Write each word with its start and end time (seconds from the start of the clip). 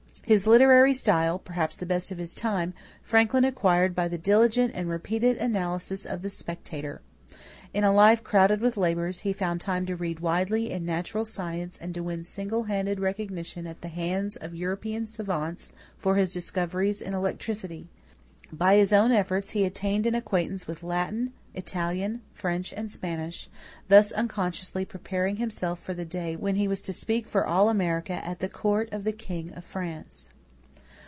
His 0.23 0.47
literary 0.47 0.93
style, 0.93 1.39
perhaps 1.39 1.75
the 1.75 1.85
best 1.85 2.09
of 2.09 2.17
his 2.17 2.33
time, 2.33 2.73
Franklin 3.03 3.43
acquired 3.43 3.93
by 3.93 4.07
the 4.07 4.17
diligent 4.17 4.71
and 4.73 4.87
repeated 4.87 5.35
analysis 5.35 6.05
of 6.05 6.21
the 6.21 6.29
Spectator. 6.29 7.01
In 7.73 7.83
a 7.83 7.91
life 7.91 8.23
crowded 8.23 8.61
with 8.61 8.77
labors, 8.77 9.21
he 9.21 9.33
found 9.33 9.59
time 9.59 9.85
to 9.87 9.95
read 9.97 10.21
widely 10.21 10.71
in 10.71 10.85
natural 10.85 11.25
science 11.25 11.77
and 11.77 11.93
to 11.95 12.03
win 12.03 12.23
single 12.23 12.63
handed 12.63 12.97
recognition 13.01 13.67
at 13.67 13.81
the 13.81 13.89
hands 13.89 14.37
of 14.37 14.55
European 14.55 15.05
savants 15.05 15.73
for 15.97 16.15
his 16.15 16.33
discoveries 16.33 17.01
in 17.01 17.13
electricity. 17.13 17.89
By 18.53 18.75
his 18.75 18.91
own 18.93 19.11
efforts 19.13 19.51
he 19.51 19.63
"attained 19.63 20.05
an 20.05 20.15
acquaintance" 20.15 20.67
with 20.67 20.83
Latin, 20.83 21.31
Italian, 21.53 22.21
French, 22.33 22.73
and 22.75 22.89
Spanish, 22.91 23.49
thus 23.89 24.11
unconsciously 24.13 24.83
preparing 24.85 25.37
himself 25.37 25.79
for 25.81 25.93
the 25.93 26.05
day 26.05 26.35
when 26.35 26.55
he 26.55 26.67
was 26.67 26.81
to 26.81 26.91
speak 26.93 27.27
for 27.27 27.45
all 27.45 27.69
America 27.69 28.13
at 28.27 28.39
the 28.39 28.49
court 28.49 28.89
of 28.91 29.03
the 29.05 29.11
king 29.13 29.53
of 29.53 29.63
France. 29.63 30.29